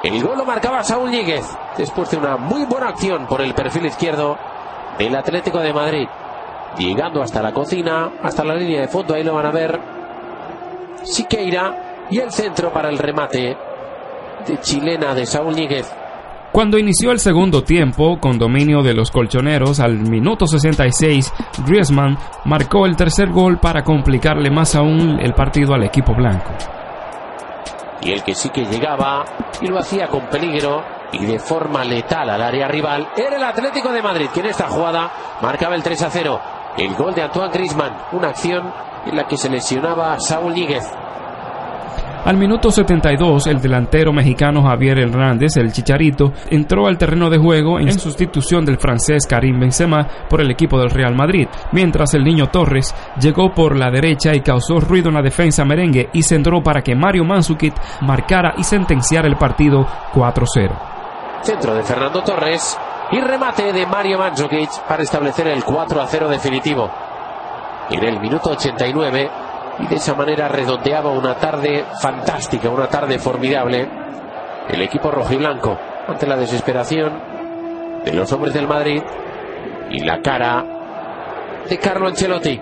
El 0.05 0.21
gol 0.21 0.37
lo 0.37 0.45
marcaba 0.45 0.83
Saúl 0.83 1.09
Ñíguez 1.09 1.43
después 1.75 2.11
de 2.11 2.17
una 2.17 2.37
muy 2.37 2.63
buena 2.65 2.89
acción 2.89 3.25
por 3.25 3.41
el 3.41 3.55
perfil 3.55 3.87
izquierdo 3.87 4.37
del 4.99 5.15
Atlético 5.15 5.57
de 5.57 5.73
Madrid. 5.73 6.07
Llegando 6.77 7.23
hasta 7.23 7.41
la 7.41 7.51
cocina, 7.51 8.11
hasta 8.21 8.43
la 8.43 8.53
línea 8.53 8.81
de 8.81 8.87
fondo, 8.87 9.15
ahí 9.15 9.23
lo 9.23 9.33
van 9.33 9.47
a 9.47 9.51
ver. 9.51 9.79
Siqueira 11.01 12.05
y 12.11 12.19
el 12.19 12.31
centro 12.31 12.71
para 12.71 12.89
el 12.89 12.99
remate 12.99 13.57
de 14.47 14.59
chilena 14.59 15.15
de 15.15 15.25
Saúl 15.25 15.55
Ñíguez. 15.55 15.91
Cuando 16.51 16.77
inició 16.77 17.11
el 17.11 17.17
segundo 17.17 17.63
tiempo, 17.63 18.19
con 18.19 18.37
dominio 18.37 18.83
de 18.83 18.93
los 18.93 19.09
colchoneros, 19.09 19.79
al 19.79 19.97
minuto 19.97 20.45
66, 20.45 21.33
Griezmann 21.65 22.15
marcó 22.45 22.85
el 22.85 22.95
tercer 22.95 23.29
gol 23.29 23.57
para 23.57 23.83
complicarle 23.83 24.51
más 24.51 24.75
aún 24.75 25.19
el 25.19 25.33
partido 25.33 25.73
al 25.73 25.83
equipo 25.83 26.13
blanco 26.13 26.51
y 28.05 28.11
el 28.11 28.23
que 28.23 28.35
sí 28.35 28.49
que 28.49 28.65
llegaba 28.65 29.25
y 29.59 29.67
lo 29.67 29.79
hacía 29.79 30.07
con 30.07 30.27
peligro 30.27 30.83
y 31.11 31.25
de 31.25 31.39
forma 31.39 31.83
letal 31.83 32.29
al 32.29 32.41
área 32.41 32.67
rival 32.67 33.09
era 33.17 33.35
el 33.35 33.43
Atlético 33.43 33.91
de 33.91 34.01
Madrid 34.03 34.29
que 34.31 34.41
en 34.41 34.45
esta 34.47 34.67
jugada 34.67 35.11
marcaba 35.41 35.75
el 35.75 35.81
3 35.81 36.03
a 36.03 36.09
0 36.11 36.39
el 36.77 36.93
gol 36.93 37.15
de 37.15 37.23
Antoine 37.23 37.51
Griezmann 37.51 37.97
una 38.11 38.29
acción 38.29 38.71
en 39.07 39.15
la 39.15 39.27
que 39.27 39.37
se 39.37 39.49
lesionaba 39.49 40.19
Saúl 40.19 40.53
Ñíguez 40.53 40.87
al 42.25 42.37
minuto 42.37 42.71
72, 42.71 43.45
el 43.45 43.61
delantero 43.61 44.11
mexicano 44.11 44.63
Javier 44.63 44.97
Hernández, 44.97 45.57
el 45.57 45.71
Chicharito, 45.71 46.33
entró 46.49 46.87
al 46.87 46.97
terreno 46.97 47.29
de 47.29 47.37
juego 47.37 47.79
en 47.79 47.99
sustitución 47.99 48.65
del 48.65 48.79
francés 48.79 49.27
Karim 49.27 49.59
Benzema 49.59 50.07
por 50.27 50.41
el 50.41 50.49
equipo 50.49 50.79
del 50.79 50.89
Real 50.89 51.13
Madrid, 51.13 51.47
mientras 51.71 52.15
el 52.15 52.23
niño 52.23 52.47
Torres 52.47 52.95
llegó 53.21 53.53
por 53.53 53.77
la 53.77 53.91
derecha 53.91 54.33
y 54.33 54.41
causó 54.41 54.79
ruido 54.79 55.09
en 55.09 55.15
la 55.15 55.21
defensa 55.21 55.63
merengue 55.65 56.09
y 56.13 56.23
centró 56.23 56.63
para 56.63 56.81
que 56.81 56.95
Mario 56.95 57.25
Mandzukic 57.25 57.75
marcara 58.01 58.55
y 58.57 58.63
sentenciara 58.63 59.27
el 59.27 59.37
partido 59.37 59.85
4-0. 60.11 60.71
Centro 61.43 61.75
de 61.75 61.83
Fernando 61.83 62.23
Torres 62.23 62.75
y 63.11 63.21
remate 63.21 63.71
de 63.71 63.85
Mario 63.85 64.17
Mandzukic 64.17 64.81
para 64.87 65.03
establecer 65.03 65.47
el 65.49 65.63
4-0 65.63 66.27
definitivo. 66.27 66.89
En 67.91 68.03
el 68.03 68.19
minuto 68.19 68.49
89 68.49 69.44
y 69.79 69.87
de 69.87 69.95
esa 69.95 70.13
manera 70.13 70.47
redondeaba 70.47 71.11
una 71.11 71.35
tarde 71.35 71.85
fantástica, 72.01 72.69
una 72.69 72.87
tarde 72.87 73.19
formidable. 73.19 73.87
El 74.69 74.81
equipo 74.81 75.11
rojiblanco 75.11 75.77
ante 76.07 76.25
la 76.25 76.37
desesperación 76.37 77.13
de 78.03 78.13
los 78.13 78.31
hombres 78.31 78.53
del 78.53 78.67
Madrid 78.67 79.01
y 79.89 79.99
la 79.99 80.21
cara 80.21 80.63
de 81.69 81.77
Carlo 81.77 82.07
Ancelotti. 82.07 82.61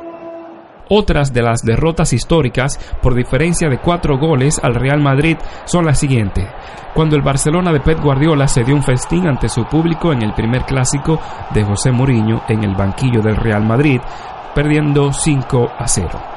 Otras 0.90 1.34
de 1.34 1.42
las 1.42 1.62
derrotas 1.62 2.12
históricas 2.14 2.78
por 3.02 3.16
diferencia 3.16 3.70
de 3.70 3.78
cuatro 3.78 4.18
goles 4.18 4.60
al 4.62 4.76
Real 4.76 5.02
Madrid 5.02 5.38
son 5.66 5.86
las 5.86 6.00
siguientes. 6.00 6.46
Cuando 6.94 7.16
el 7.16 7.22
Barcelona 7.22 7.72
de 7.72 7.80
Pep 7.80 8.00
Guardiola 8.02 8.48
se 8.48 8.64
dio 8.64 8.76
un 8.76 8.84
festín 8.84 9.28
ante 9.28 9.50
su 9.50 9.66
público 9.66 10.12
en 10.12 10.22
el 10.22 10.34
primer 10.34 10.64
clásico 10.66 11.20
de 11.52 11.64
José 11.64 11.92
Mourinho 11.92 12.44
en 12.50 12.64
el 12.64 12.76
banquillo 12.76 13.22
del 13.22 13.38
Real 13.38 13.64
Madrid, 13.64 14.02
perdiendo 14.54 15.12
5 15.12 15.72
a 15.80 15.88
0. 15.88 16.33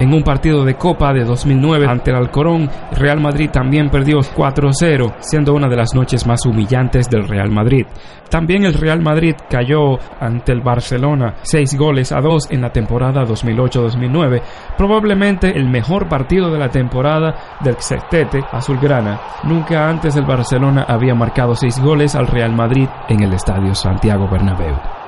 En 0.00 0.14
un 0.14 0.22
partido 0.22 0.64
de 0.64 0.76
Copa 0.76 1.12
de 1.12 1.24
2009 1.24 1.86
ante 1.86 2.10
el 2.10 2.16
Alcorón, 2.16 2.70
Real 2.92 3.20
Madrid 3.20 3.50
también 3.50 3.90
perdió 3.90 4.20
4-0, 4.20 5.16
siendo 5.20 5.52
una 5.52 5.68
de 5.68 5.76
las 5.76 5.94
noches 5.94 6.26
más 6.26 6.46
humillantes 6.46 7.10
del 7.10 7.28
Real 7.28 7.50
Madrid. 7.50 7.84
También 8.30 8.64
el 8.64 8.72
Real 8.72 9.02
Madrid 9.02 9.34
cayó 9.50 9.98
ante 10.18 10.52
el 10.52 10.62
Barcelona 10.62 11.34
6 11.42 11.76
goles 11.76 12.12
a 12.12 12.20
2 12.22 12.50
en 12.50 12.62
la 12.62 12.70
temporada 12.70 13.26
2008-2009, 13.26 14.40
probablemente 14.78 15.50
el 15.54 15.68
mejor 15.68 16.08
partido 16.08 16.50
de 16.50 16.58
la 16.58 16.70
temporada 16.70 17.58
del 17.60 17.76
sextete 17.76 18.42
azulgrana. 18.50 19.20
Nunca 19.44 19.86
antes 19.86 20.16
el 20.16 20.24
Barcelona 20.24 20.86
había 20.88 21.14
marcado 21.14 21.54
6 21.54 21.78
goles 21.80 22.14
al 22.14 22.26
Real 22.26 22.54
Madrid 22.54 22.88
en 23.06 23.22
el 23.22 23.34
estadio 23.34 23.74
Santiago 23.74 24.26
Bernabéu. 24.30 24.99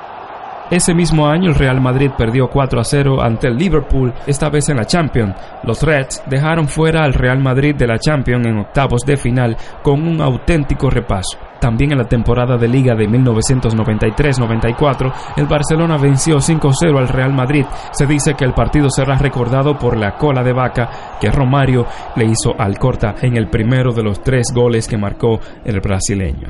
Ese 0.70 0.94
mismo 0.94 1.26
año 1.26 1.50
el 1.50 1.54
Real 1.54 1.80
Madrid 1.80 2.10
perdió 2.16 2.48
4 2.48 2.80
a 2.80 2.84
0 2.84 3.22
ante 3.22 3.48
el 3.48 3.56
Liverpool, 3.56 4.12
esta 4.26 4.48
vez 4.48 4.68
en 4.68 4.76
la 4.76 4.86
Champions. 4.86 5.34
Los 5.64 5.82
Reds 5.82 6.22
dejaron 6.26 6.66
fuera 6.66 7.04
al 7.04 7.14
Real 7.14 7.40
Madrid 7.40 7.74
de 7.74 7.86
la 7.86 7.98
Champions 7.98 8.46
en 8.46 8.58
octavos 8.58 9.02
de 9.02 9.16
final 9.16 9.56
con 9.82 10.06
un 10.06 10.20
auténtico 10.20 10.88
repaso. 10.88 11.38
También 11.60 11.92
en 11.92 11.98
la 11.98 12.08
temporada 12.08 12.56
de 12.56 12.66
liga 12.66 12.96
de 12.96 13.08
1993-94, 13.08 15.12
el 15.36 15.46
Barcelona 15.46 15.96
venció 15.96 16.38
5-0 16.38 16.98
al 16.98 17.06
Real 17.06 17.32
Madrid. 17.32 17.64
Se 17.92 18.04
dice 18.04 18.34
que 18.34 18.44
el 18.44 18.52
partido 18.52 18.90
será 18.90 19.16
recordado 19.16 19.78
por 19.78 19.96
la 19.96 20.16
cola 20.16 20.42
de 20.42 20.52
vaca 20.52 21.18
que 21.20 21.30
Romario 21.30 21.86
le 22.16 22.24
hizo 22.24 22.52
al 22.58 22.78
Corta 22.78 23.14
en 23.22 23.36
el 23.36 23.48
primero 23.48 23.92
de 23.92 24.02
los 24.02 24.20
tres 24.22 24.48
goles 24.52 24.88
que 24.88 24.96
marcó 24.96 25.38
el 25.64 25.80
brasileño. 25.80 26.48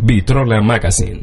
Vitrola 0.00 0.60
Magazine. 0.60 1.22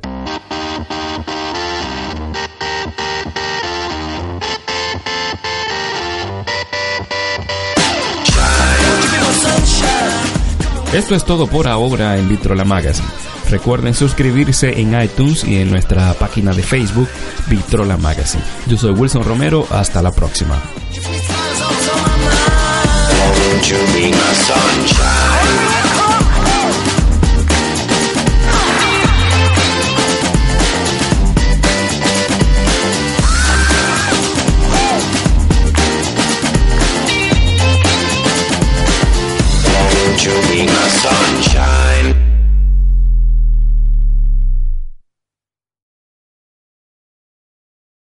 Esto 10.93 11.15
es 11.15 11.25
todo 11.25 11.47
por 11.47 11.67
ahora 11.67 12.17
en 12.17 12.29
Vitrola 12.29 12.63
Magazine. 12.63 13.07
Recuerden 13.49 13.93
suscribirse 13.93 14.79
en 14.79 14.99
iTunes 14.99 15.43
y 15.43 15.57
en 15.57 15.69
nuestra 15.69 16.13
página 16.13 16.53
de 16.53 16.63
Facebook 16.63 17.09
Vitrola 17.47 17.97
Magazine. 17.97 18.43
Yo 18.67 18.77
soy 18.77 18.91
Wilson 18.91 19.23
Romero, 19.23 19.67
hasta 19.69 20.01
la 20.01 20.11
próxima. 20.11 20.61